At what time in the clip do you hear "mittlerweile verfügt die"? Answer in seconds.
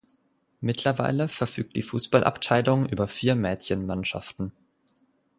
0.61-1.83